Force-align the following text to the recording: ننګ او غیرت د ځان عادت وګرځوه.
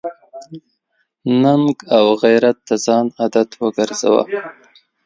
ننګ 1.41 1.75
او 1.97 2.05
غیرت 2.21 2.57
د 2.67 2.69
ځان 2.85 3.05
عادت 3.19 3.49
وګرځوه. 3.61 4.21